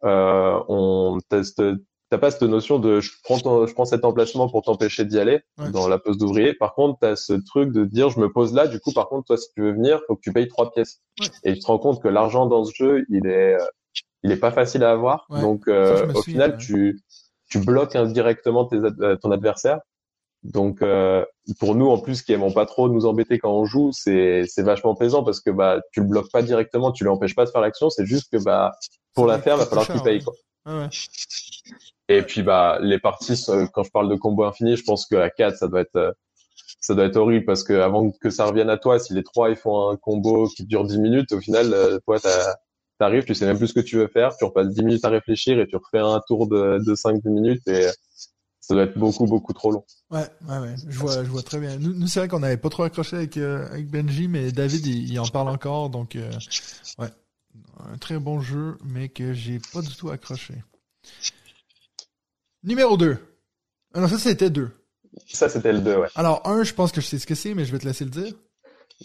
[0.04, 1.62] euh, on teste.
[2.10, 5.18] T'as pas cette notion de je prends ton, je prends cet emplacement pour t'empêcher d'y
[5.18, 5.70] aller ouais.
[5.72, 6.54] dans la pose d'ouvrier.
[6.54, 8.66] Par contre, t'as ce truc de dire je me pose là.
[8.66, 10.94] Du coup, par contre, toi, si tu veux venir, faut que tu payes trois pièces.
[11.20, 11.26] Ouais.
[11.44, 13.58] Et tu te rends compte que l'argent dans ce jeu, il est
[14.22, 15.26] il est pas facile à avoir.
[15.28, 17.00] Ouais, donc euh, au suis, final, tu
[17.48, 19.80] tu bloques indirectement tes euh, ton adversaire.
[20.44, 21.24] Donc euh,
[21.58, 24.62] pour nous en plus qui aimons pas trop nous embêter quand on joue, c'est c'est
[24.62, 27.60] vachement plaisant parce que bah tu le bloques pas directement, tu l'empêches pas de faire
[27.60, 28.72] l'action, c'est juste que bah
[29.14, 30.34] pour la faire, va falloir qu'il paye quoi.
[30.66, 30.88] Ouais.
[32.08, 35.28] Et puis bah les parties quand je parle de combo infini, je pense que à
[35.28, 36.14] 4 ça doit être
[36.80, 39.50] ça doit être horrible parce que avant que ça revienne à toi, si les trois
[39.50, 42.54] ils font un combo qui dure 10 minutes, au final toi t'as
[42.98, 45.08] t'arrives, tu sais même plus ce que tu veux faire, tu repasses 10 minutes à
[45.08, 47.88] réfléchir et tu refais un tour de, de 5-10 minutes et
[48.60, 49.84] ça doit être beaucoup, beaucoup trop long.
[50.10, 50.74] Ouais, ouais, ouais.
[50.86, 51.78] Je vois, je vois très bien.
[51.78, 54.86] Nous, nous c'est vrai qu'on n'avait pas trop accroché avec, euh, avec Benji, mais David,
[54.86, 56.30] il, il en parle encore, donc, euh,
[56.98, 57.08] ouais.
[57.92, 60.54] Un très bon jeu, mais que j'ai pas du tout accroché.
[62.62, 63.16] Numéro 2.
[63.94, 64.70] Ah non, ça, c'était 2.
[65.26, 66.08] Ça, c'était le 2, ouais.
[66.14, 68.04] Alors, 1, je pense que je sais ce que c'est, mais je vais te laisser
[68.04, 68.34] le dire.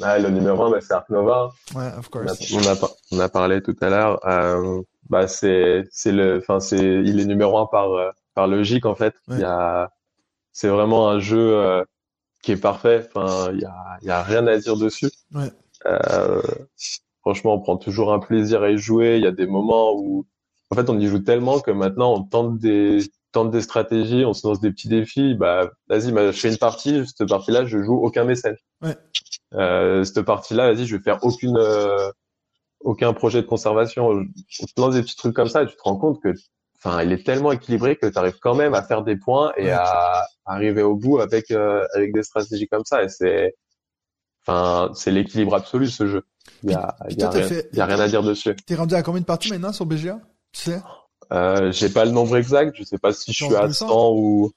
[0.02, 1.52] Ah, le numéro 1, bah, c'est Ark Nova.
[1.76, 2.52] Ouais, of course.
[2.54, 4.26] On a, on a, on a parlé tout à l'heure.
[4.26, 8.86] Euh, bah, c'est, c'est le, enfin, c'est, il est numéro 1 par, euh, par logique,
[8.86, 9.14] en fait.
[9.28, 9.36] Ouais.
[9.36, 9.92] Il y a,
[10.52, 11.84] c'est vraiment un jeu euh,
[12.42, 13.08] qui est parfait.
[13.14, 15.12] Enfin, il y a, il y a rien à dire dessus.
[15.34, 15.52] Ouais.
[15.86, 16.42] Euh,
[17.22, 19.18] franchement, on prend toujours un plaisir à y jouer.
[19.18, 20.26] Il y a des moments où,
[20.72, 23.00] en fait, on y joue tellement que maintenant, on tente des,
[23.32, 25.36] tente des stratégies, on se lance des petits défis.
[25.36, 27.04] Bah, vas-y, bah, je fais une partie.
[27.06, 28.56] Cette partie-là, je joue aucun mécène.
[28.82, 28.96] Ouais.
[29.56, 32.12] Euh, cette partie-là, vas-y, je vais faire aucune, euh,
[32.80, 34.08] aucun projet de conservation.
[34.10, 34.26] On
[34.66, 36.34] te lance des petits trucs comme ça et tu te rends compte que,
[36.78, 39.72] enfin, il est tellement équilibré que tu arrives quand même à faire des points et
[39.72, 43.04] à arriver au bout avec, euh, avec des stratégies comme ça.
[43.04, 43.56] Et c'est,
[44.46, 46.24] enfin, c'est l'équilibre absolu ce jeu.
[46.64, 47.70] Il y a, il y a, rien, fait...
[47.72, 48.56] il y a rien à dire dessus.
[48.66, 50.20] T'es rendu à combien de parties maintenant sur BGA?
[50.52, 50.82] Tu sais?
[51.32, 54.52] Euh, j'ai pas le nombre exact, je sais pas si je suis à 100 ou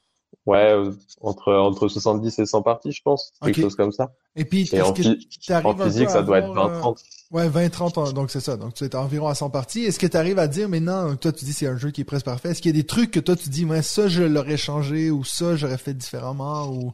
[0.45, 0.75] ouais
[1.21, 4.13] entre entre 70 et 100 parties, je pense, quelque chose comme ça.
[4.37, 6.99] Et puis en, en physique, ça doit être 20 30.
[6.99, 8.57] Euh, ouais, 20 30 donc c'est ça.
[8.57, 9.85] Donc tu es environ à 100 parties.
[9.85, 12.05] Est-ce que tu arrives à dire maintenant toi tu dis c'est un jeu qui est
[12.05, 12.51] presque parfait.
[12.51, 15.11] Est-ce qu'il y a des trucs que toi tu dis ouais ça je l'aurais changé
[15.11, 16.93] ou ça j'aurais fait différemment ou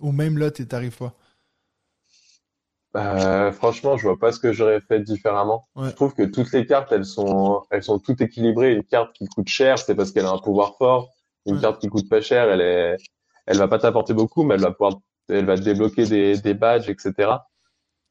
[0.00, 1.14] ou même là tu t'arrives pas?
[2.96, 5.66] Euh, franchement, je vois pas ce que j'aurais fait différemment.
[5.76, 8.72] Je trouve que toutes les cartes, elles sont, elles sont toutes équilibrées.
[8.72, 11.10] Une carte qui coûte cher, c'est parce qu'elle a un pouvoir fort.
[11.46, 12.96] Une carte qui coûte pas cher, elle est,
[13.46, 14.94] elle va pas t'apporter beaucoup, mais elle va pouvoir,
[15.28, 17.32] elle va te débloquer des, des badges, etc.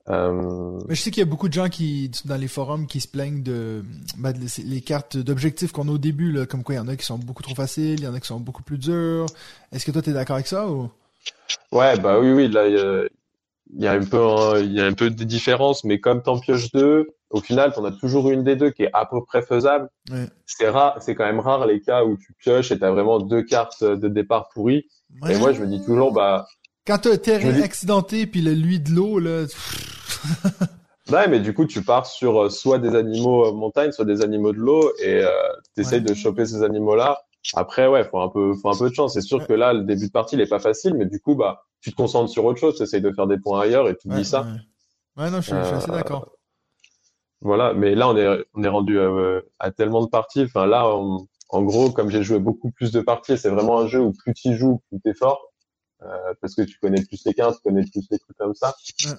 [0.10, 0.80] Euh...
[0.88, 3.08] Mais je sais qu'il y a beaucoup de gens qui, dans les forums, qui se
[3.08, 3.84] plaignent de,
[4.18, 6.96] bah, les cartes d'objectifs qu'on a au début, là, comme quoi il y en a
[6.96, 9.26] qui sont beaucoup trop faciles, il y en a qui sont beaucoup plus dures.
[9.72, 10.90] Est-ce que toi, tu es d'accord avec ça ou?
[11.72, 13.10] Ouais, bah oui, oui, là, il
[13.76, 16.72] y a un peu il y a un peu de différence mais comme t'en pioches
[16.72, 19.90] deux au final t'en as toujours une des deux qui est à peu près faisable.
[20.46, 23.44] C'est rare c'est quand même rare les cas où tu pioches et t'as vraiment deux
[23.44, 24.86] cartes de départ pourries.
[25.30, 26.46] Et moi je me dis toujours bah
[26.86, 29.46] quand t'as terrain accidenté puis le lui de l'eau là
[31.12, 34.22] ouais mais du coup tu pars sur euh, soit des animaux euh, montagne soit des
[34.22, 35.30] animaux de l'eau et euh,
[35.76, 37.20] t'essayes de choper ces animaux là
[37.56, 39.84] après ouais faut un peu faut un peu de chance c'est sûr que là le
[39.84, 42.46] début de partie il est pas facile mais du coup bah tu te concentres sur
[42.46, 44.48] autre chose, tu essayes de faire des points ailleurs et tu dis ça.
[45.18, 45.30] Ouais.
[45.30, 46.32] non, je suis, assez euh, d'accord.
[47.42, 50.44] Voilà, mais là on est on est rendu euh, à, tellement de parties.
[50.44, 54.00] Enfin là, en gros, comme j'ai joué beaucoup plus de parties, c'est vraiment un jeu
[54.00, 55.50] où plus tu joues, plus t'es fort.
[56.04, 58.76] Euh, parce que tu connais plus les cartes, tu connais plus les trucs comme ça.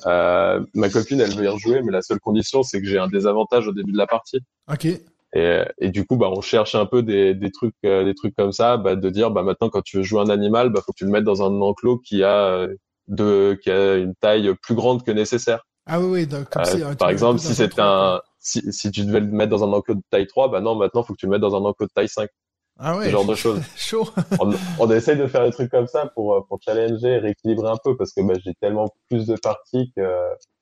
[0.06, 3.08] Euh, ma copine, elle veut y rejouer, mais la seule condition, c'est que j'ai un
[3.08, 4.40] désavantage au début de la partie.
[4.70, 4.88] Ok.
[5.34, 8.36] Et, et, du coup, bah, on cherche un peu des, des trucs, euh, des trucs
[8.36, 10.92] comme ça, bah, de dire, bah, maintenant, quand tu veux jouer un animal, bah, faut
[10.92, 12.74] que tu le mettes dans un enclos qui a euh,
[13.08, 15.66] de, qui a une taille plus grande que nécessaire.
[15.86, 16.26] Ah oui, oui.
[16.28, 19.72] Donc, euh, par exemple, si c'était un, si, si tu devais le mettre dans un
[19.72, 21.86] enclos de taille 3, bah non, maintenant, faut que tu le mettes dans un enclos
[21.86, 22.30] de taille 5.
[22.78, 23.06] Ah ouais.
[23.06, 23.60] Ce genre de choses.
[23.76, 24.08] Chaud.
[24.40, 27.78] on, on, essaye de faire des trucs comme ça pour, pour challenger et rééquilibrer un
[27.82, 30.02] peu parce que bah, j'ai tellement plus de parties que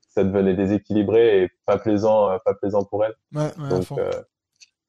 [0.09, 3.15] ça devenait déséquilibré et pas plaisant, pas plaisant pour elle.
[3.35, 3.87] Ouais, ouais, Donc,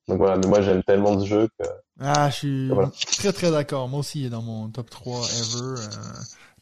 [0.07, 1.65] donc voilà, mais moi j'aime tellement ce jeu que.
[1.99, 2.71] Ah, je suis
[3.17, 3.87] très très d'accord.
[3.87, 5.81] Moi aussi, il est dans mon top 3 ever.
[5.81, 6.13] Euh...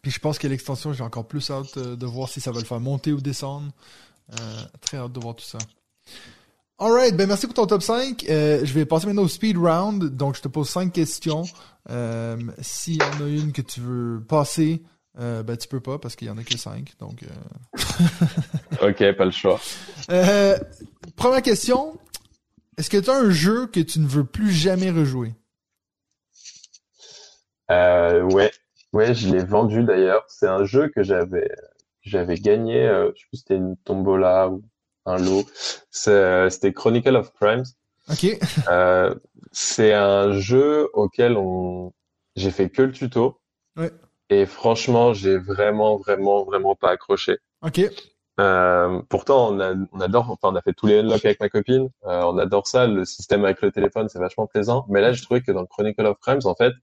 [0.02, 2.60] Puis je pense que l'extension, j'ai encore plus hâte euh, de voir si ça va
[2.60, 3.72] le faire monter ou descendre.
[4.34, 4.36] Euh,
[4.82, 5.58] très hâte de voir tout ça.
[6.80, 8.26] Alright, ben merci pour ton top 5.
[8.30, 10.04] Euh, je vais passer maintenant au speed round.
[10.16, 11.44] Donc je te pose 5 questions.
[12.60, 14.84] S'il y en a une que tu veux passer,
[15.20, 16.94] euh, ben tu peux pas parce qu'il y en a que 5.
[17.00, 17.24] Donc.
[17.24, 17.78] Euh...
[18.90, 19.60] ok, pas le choix.
[20.10, 20.58] Euh,
[21.16, 21.98] première question.
[22.78, 25.34] Est-ce que tu as un jeu que tu ne veux plus jamais rejouer?
[27.70, 28.52] Euh, ouais,
[28.94, 30.26] ouais, je l'ai vendu d'ailleurs.
[30.28, 31.50] C'est un jeu que j'avais
[32.02, 32.88] j'avais gagné.
[32.88, 34.64] Euh, je sais plus si c'était une tombola ou
[35.06, 35.46] un lot.
[36.08, 37.66] Euh, c'était Chronicle of Crimes.
[38.10, 38.38] Ok.
[38.70, 39.14] euh,
[39.52, 41.94] c'est un jeu auquel on
[42.36, 43.40] j'ai fait que le tuto.
[43.76, 43.92] Ouais.
[44.30, 47.38] Et franchement, j'ai vraiment, vraiment, vraiment pas accroché.
[47.62, 47.82] Ok.
[48.40, 51.50] Euh, pourtant, on, a, on, adore, enfin, on a fait tous les unlocks avec ma
[51.50, 51.90] copine.
[52.06, 52.88] Euh, on adore ça.
[52.88, 54.86] Le système avec le téléphone, c'est vachement plaisant.
[54.90, 56.74] Mais là, je trouvais que dans Chronicle of Crimes, en fait,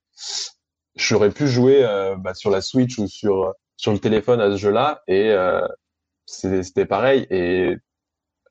[0.95, 4.57] j'aurais pu jouer euh, bah, sur la Switch ou sur sur le téléphone à ce
[4.57, 5.67] jeu-là, et euh,
[6.27, 7.27] c'était pareil.
[7.31, 7.77] Et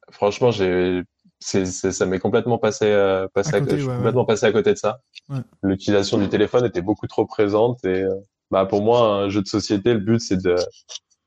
[0.09, 1.03] franchement, j'ai
[1.39, 5.01] ça m'est complètement passé, euh, passé à côté, complètement passé à côté de ça.
[5.29, 5.37] Ouais.
[5.61, 8.05] L'utilisation du téléphone était beaucoup trop présente et
[8.49, 10.55] bah pour moi un jeu de société, le but c'est de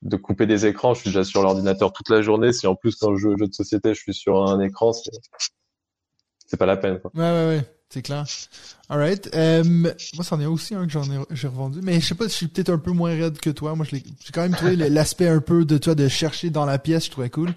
[0.02, 0.94] de couper des écrans.
[0.94, 2.52] Je suis déjà sur l'ordinateur toute la journée.
[2.52, 4.92] Si en plus quand je joue au jeu de société, je suis sur un écran,
[6.46, 6.98] c'est pas la peine.
[7.00, 7.10] Quoi.
[7.14, 8.24] Ouais ouais ouais, c'est clair.
[8.88, 9.30] Alright.
[9.34, 12.24] Euh, moi, c'en est aussi un que j'en ai j'ai revendu, mais je sais pas,
[12.24, 13.74] je suis peut-être un peu moins raide que toi.
[13.74, 16.64] Moi, je l'ai, j'ai quand même trouvé l'aspect un peu de toi de chercher dans
[16.64, 17.54] la pièce, je trouvais cool.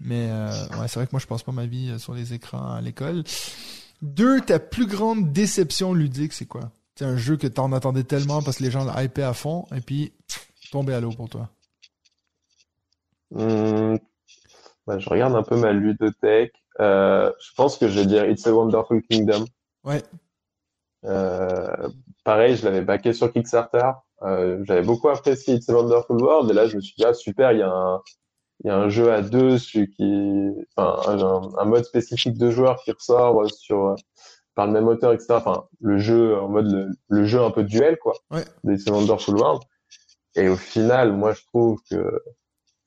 [0.00, 2.32] Mais euh, ouais, c'est vrai que moi, je passe pas ma vie euh, sur les
[2.32, 3.24] écrans à l'école.
[4.00, 6.70] Deux, ta plus grande déception ludique, c'est quoi?
[6.94, 9.80] C'est un jeu que t'en attendais tellement parce que les gens l'hypaient à fond, et
[9.80, 10.12] puis
[10.70, 11.48] tombé à l'eau pour toi.
[13.30, 13.96] Mmh.
[14.86, 16.54] Bah, je regarde un peu ma ludothèque.
[16.80, 19.44] Euh, je pense que je vais dire It's a Wonderful Kingdom.
[19.84, 20.02] Ouais.
[21.04, 21.88] Euh,
[22.24, 23.90] pareil, je l'avais backé sur Kickstarter.
[24.22, 27.14] Euh, j'avais beaucoup apprécié It's a Wonderful World et là je me suis dit ah
[27.14, 28.00] super, il y a un
[28.64, 32.50] il y a un jeu à deux celui qui enfin un, un, mode spécifique de
[32.50, 33.94] joueur qui ressort sur
[34.56, 35.34] par le même auteur etc.
[35.34, 38.14] Enfin le jeu en mode le, le jeu un peu duel quoi.
[38.30, 38.44] Ouais.
[38.64, 39.62] It's a Wonderful World.
[40.34, 42.22] Et au final, moi je trouve que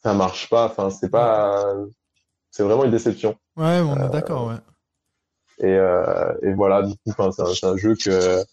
[0.04, 0.66] ça marche pas.
[0.66, 1.74] Enfin, c'est pas,
[2.50, 3.36] c'est vraiment une déception.
[3.56, 4.56] Ouais, on est euh, d'accord, ouais.
[5.60, 8.44] Et, euh, et voilà, du coup, c'est un, un, jeu que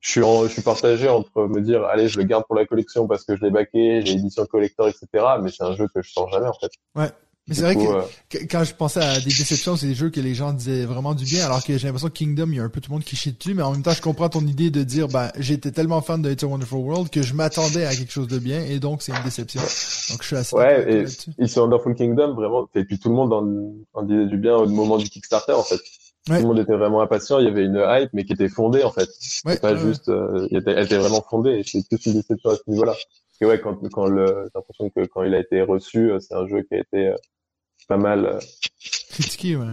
[0.00, 2.66] je suis, en, je suis partagé entre me dire, allez, je le garde pour la
[2.66, 5.06] collection parce que je l'ai baqué, j'ai édition collector, etc.
[5.40, 6.70] Mais c'est un jeu que je sors jamais, en fait.
[6.94, 7.10] Ouais.
[7.48, 10.32] Mais c'est vrai que, quand je pensais à des déceptions, c'est des jeux que les
[10.32, 12.68] gens disaient vraiment du bien, alors que j'ai l'impression que Kingdom, il y a un
[12.68, 14.70] peu tout le monde qui chie dessus, mais en même temps, je comprends ton idée
[14.70, 17.96] de dire, bah, j'étais tellement fan de It's a Wonderful World que je m'attendais à
[17.96, 19.60] quelque chose de bien, et donc c'est une déception.
[19.60, 23.16] Donc je suis assez Ouais, et It's a Wonderful Kingdom, vraiment, et puis tout le
[23.16, 25.80] monde en, en disait du bien au moment du Kickstarter, en fait.
[26.24, 28.84] Tout le monde était vraiment impatient, il y avait une hype, mais qui était fondée,
[28.84, 29.08] en fait.
[29.44, 32.62] Ouais, pas juste, euh, elle était vraiment fondée, et c'est plus une déception à ce
[32.68, 32.92] niveau-là.
[32.92, 36.20] Parce que ouais, quand, quand le, j'ai l'impression que quand il a été reçu, euh,
[36.20, 37.16] c'est un jeu qui a été euh,
[37.88, 38.38] pas mal euh,
[39.10, 39.66] critiqué, ouais.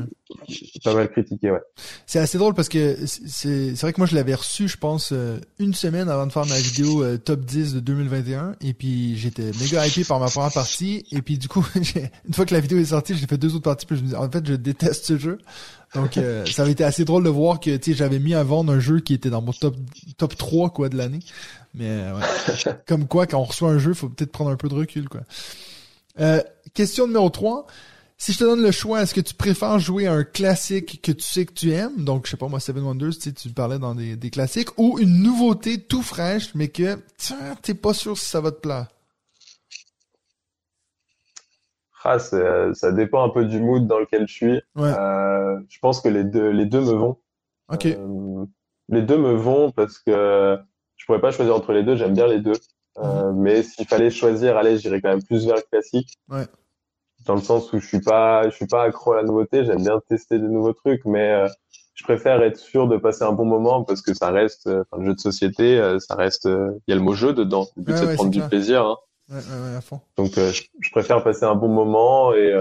[0.83, 1.61] Pas mal critiqué, ouais.
[2.05, 5.11] C'est assez drôle parce que c'est c'est vrai que moi je l'avais reçu, je pense,
[5.11, 9.17] euh, une semaine avant de faire ma vidéo euh, top 10 de 2021, et puis
[9.17, 12.59] j'étais méga hypé par ma première partie, et puis du coup, une fois que la
[12.59, 14.53] vidéo est sortie, j'ai fait deux autres parties, puis je me dis, en fait, je
[14.53, 15.37] déteste ce jeu.
[15.95, 16.19] Donc
[16.51, 18.79] ça avait été assez drôle de voir que tu sais j'avais mis à vendre un
[18.79, 19.75] jeu qui était dans mon top
[20.17, 21.19] top 3 quoi de l'année.
[21.73, 22.73] Mais ouais.
[22.87, 25.21] comme quoi quand on reçoit un jeu, faut peut-être prendre un peu de recul quoi.
[26.73, 27.65] question numéro 3.
[28.21, 31.23] Si je te donne le choix, est-ce que tu préfères jouer un classique que tu
[31.23, 33.79] sais que tu aimes, donc je sais pas moi Seven Wonders, tu sais, tu parlais
[33.79, 38.17] dans des, des classiques, ou une nouveauté tout fraîche, mais que tiens, t'es pas sûr
[38.17, 38.87] si ça va te plaire?
[42.03, 44.61] Ah, ça dépend un peu du mood dans lequel je suis.
[44.77, 47.17] Euh, je pense que les deux, les deux me vont.
[47.71, 47.85] Ok.
[47.85, 48.45] Euh,
[48.89, 50.57] les deux me vont parce que
[50.97, 51.95] je pourrais pas choisir entre les deux.
[51.95, 52.53] J'aime bien les deux.
[52.97, 53.41] Euh, mhm.
[53.41, 56.17] mais s'il fallait choisir, allez, j'irais quand même plus vers le classique.
[56.29, 56.47] Ouais
[57.25, 59.83] dans le sens où je suis pas je suis pas accro à la nouveauté j'aime
[59.83, 61.47] bien tester des nouveaux trucs mais euh,
[61.95, 65.01] je préfère être sûr de passer un bon moment parce que ça reste euh, enfin,
[65.01, 67.67] le jeu de société euh, ça reste il y a le mot jeu dedans.
[67.75, 68.97] Le but c'est de prendre du plaisir hein.
[69.29, 70.01] ouais, ouais, à fond.
[70.17, 72.53] donc je, je, préfère passer un bon moment et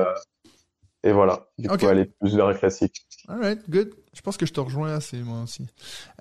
[1.04, 1.46] et voilà.
[1.58, 3.06] Du coup aller plus vers un classique.
[3.28, 3.94] Alright good.
[4.12, 5.64] Je pense que je te rejoins assez moi aussi.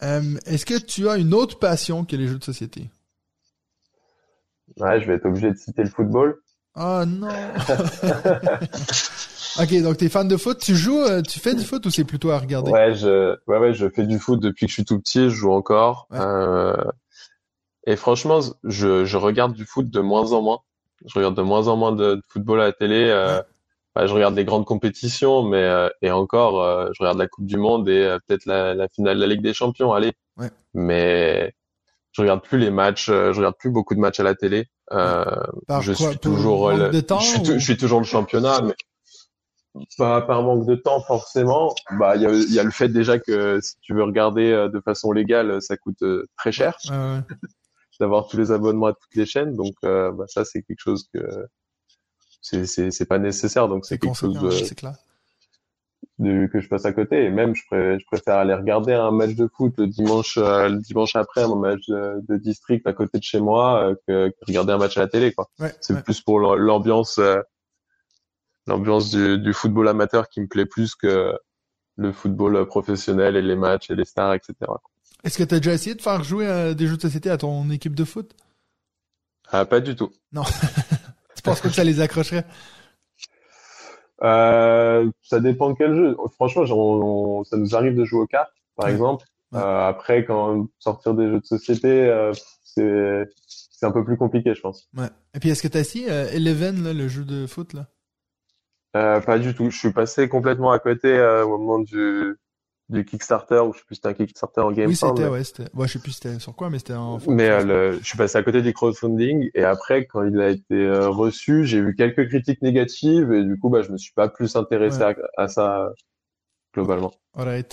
[0.02, 2.90] Est-ce que tu as une autre passion que les jeux de société?
[4.78, 6.40] Ouais je vais être obligé de citer le football
[6.80, 7.28] Oh non.
[9.60, 10.60] ok, donc t'es fan de foot.
[10.60, 12.72] Tu joues, euh, tu fais du foot ou c'est plutôt à regarder?
[12.72, 15.24] Ouais, je, ouais, ouais, je fais du foot depuis que je suis tout petit.
[15.24, 16.08] Je joue encore.
[16.14, 16.76] Euh...
[17.88, 20.60] Et franchement, je, je regarde du foot de moins en moins.
[21.06, 23.08] Je regarde de moins en moins de, football à la télé.
[23.10, 23.42] Euh...
[23.96, 27.58] Bah, je regarde des grandes compétitions, mais euh, et encore, je regarde la Coupe du
[27.58, 29.94] Monde et peut-être la, la, finale de la Ligue des Champions.
[29.94, 30.14] Allez.
[30.38, 30.52] Ouais.
[30.76, 31.56] Mais
[32.18, 33.08] je regarde plus les matchs.
[33.08, 34.66] je regarde plus beaucoup de matchs à la télé.
[34.92, 35.24] Euh,
[35.82, 38.74] je suis toujours le, je, suis, toujours le championnat, mais
[40.00, 41.76] pas par manque de temps forcément.
[42.00, 44.68] Bah il y a, y a, le fait déjà que si tu veux regarder euh,
[44.68, 46.76] de façon légale, ça coûte euh, très cher
[48.00, 49.56] d'avoir tous les abonnements à toutes les chaînes.
[49.56, 51.20] Donc bah, ça c'est quelque chose que
[52.42, 53.68] c'est c'est pas nécessaire.
[53.68, 54.50] Donc c'est quelque chose de,
[56.20, 57.26] de, que je passe à côté.
[57.26, 60.80] Et même, je, je, préfère aller regarder un match de foot le dimanche, euh, le
[60.80, 64.78] dimanche après, un match de, district à côté de chez moi, euh, que, regarder un
[64.78, 65.34] match à la télé.
[65.34, 65.50] Quoi.
[65.82, 67.40] c'est plus pour l'ambiance, euh,
[68.66, 71.34] l'ambiance du, du, football amateur qui me plaît plus que
[71.98, 74.54] le football professionnel et les matchs et les stars, etc.
[75.24, 77.70] Est-ce que tu as déjà essayé de faire jouer des jeux de société à ton
[77.72, 78.36] équipe de foot?
[79.52, 80.12] Ah, Pas du tout.
[80.32, 80.44] Non.
[81.36, 82.46] tu penses que ça les accrocherait?
[84.24, 86.18] Euh, ça dépend de quel jeu.
[86.34, 86.66] Franchement,
[87.44, 89.26] ça nous arrive de jouer aux cartes, par exemple.
[89.56, 94.54] Euh, après, quand sortir des jeux de société, euh, c'est c'est un peu plus compliqué,
[94.56, 94.90] je pense.
[94.98, 95.08] Ouais.
[95.36, 97.88] Et puis, est-ce que t'as essayé euh, Eleven, là, le jeu de foot, là?
[98.96, 99.70] Euh, Pas du tout.
[99.70, 102.36] Je suis passé complètement à côté euh, au moment du
[102.90, 105.66] du Kickstarter ou je sais plus c'était un Kickstarter en game oui c'était ouais c'était
[105.74, 108.38] ouais je sais plus c'était sur quoi mais c'était en mais euh, je suis passé
[108.38, 112.28] à côté du crowdfunding et après quand il a été euh, reçu j'ai vu quelques
[112.30, 115.04] critiques négatives et du coup bah je me suis pas plus intéressé
[115.38, 115.90] à, ça
[116.74, 117.14] globalement.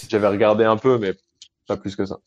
[0.09, 1.15] J'avais regardé un peu mais
[1.67, 2.19] pas plus que ça.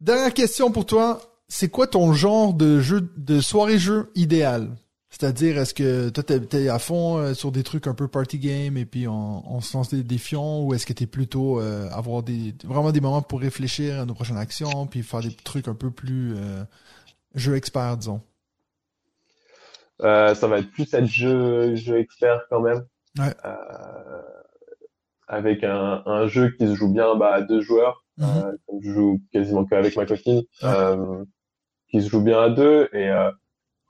[0.00, 1.20] Dernière question pour toi.
[1.48, 4.70] C'est quoi ton genre de jeu de soirée jeu idéal?
[5.18, 8.76] C'est-à-dire, est-ce que toi, t'es, à fond euh, sur des trucs un peu party game
[8.76, 12.22] et puis on, on se lance des défiants ou est-ce que t'es plutôt euh, avoir
[12.22, 15.74] des vraiment des moments pour réfléchir à nos prochaines actions puis faire des trucs un
[15.74, 16.64] peu plus euh,
[17.34, 18.20] jeu expert, disons?
[20.02, 22.84] Euh, ça va être plus être jeu, jeu expert quand même.
[23.18, 23.32] Ouais.
[25.28, 28.04] avec un, un, jeu qui se joue bien bah, à deux joueurs.
[28.18, 28.56] Mm-hmm.
[28.66, 30.42] comme je joue quasiment qu'avec ma copine.
[31.88, 33.08] qui se joue bien à deux et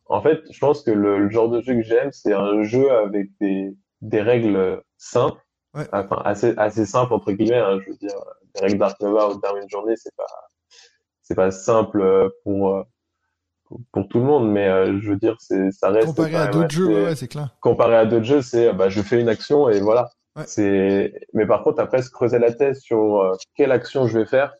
[0.09, 3.29] en fait, je pense que le, genre de jeu que j'aime, c'est un jeu avec
[3.41, 5.41] des, des règles simples,
[5.93, 7.59] enfin assez assez simples entre guillemets.
[7.59, 8.17] Hein, je veux dire,
[8.55, 10.27] des règles d'Ark Nova ou d'Armine Journée, c'est pas
[11.23, 12.85] c'est pas simple pour,
[13.93, 16.71] pour, tout le monde, mais euh, je veux dire, c'est ça reste comparé à d'autres
[16.71, 17.57] jeux, ouais, c'est clair.
[17.61, 20.09] Comparé à d'autres jeux, c'est bah je fais une action et voilà.
[20.45, 24.27] C'est mais par contre après se creuser la tête sur euh, quelle action je vais
[24.27, 24.55] faire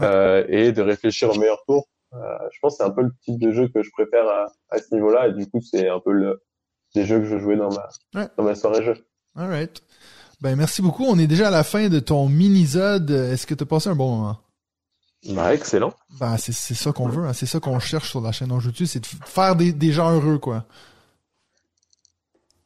[0.00, 3.12] euh, et de réfléchir au meilleur tour euh, je pense que c'est un peu le
[3.22, 6.00] type de jeu que je préfère à, à ce niveau-là et du coup c'est un
[6.00, 6.42] peu le
[6.94, 8.28] des jeux que je jouais dans ma, Ouais.
[8.36, 8.94] dans ma soirée jeu.
[9.36, 9.80] Alright.
[10.40, 11.04] Ben, merci beaucoup.
[11.04, 13.10] On est déjà à la fin de ton mini-zode.
[13.10, 14.38] Est-ce que tu as passé un bon moment?
[15.28, 15.92] Bah, excellent.
[16.18, 17.32] Ben, c'est, c'est ça qu'on veut, hein.
[17.32, 20.10] C'est ça qu'on cherche sur la chaîne On joue c'est de faire des, des gens
[20.12, 20.64] heureux, quoi.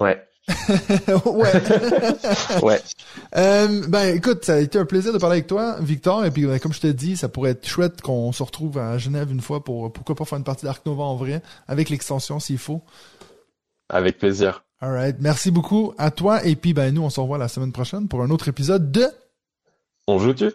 [0.00, 0.26] Ouais.
[1.26, 1.52] Ouais.
[2.62, 2.80] Ouais.
[3.36, 6.24] Euh, ben, écoute, ça a été un plaisir de parler avec toi, Victor.
[6.24, 8.98] Et puis, ben, comme je te dis, ça pourrait être chouette qu'on se retrouve à
[8.98, 12.40] Genève une fois pour, pourquoi pas faire une partie d'Arc Nova en vrai, avec l'extension
[12.40, 12.82] s'il faut.
[13.88, 14.64] Avec plaisir.
[14.80, 15.16] Alright.
[15.20, 16.44] Merci beaucoup à toi.
[16.44, 19.06] Et puis, ben, nous, on se revoit la semaine prochaine pour un autre épisode de
[20.06, 20.50] On joue-tu?